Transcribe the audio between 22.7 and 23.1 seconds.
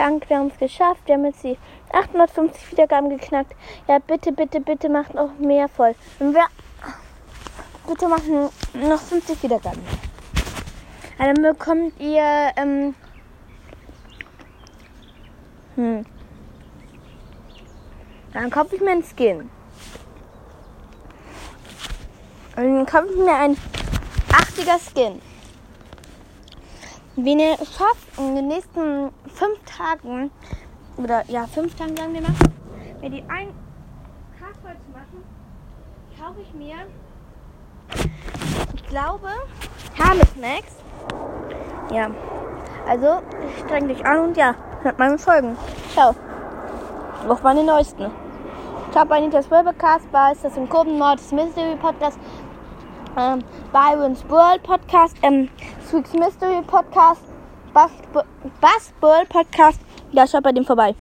dann kaufe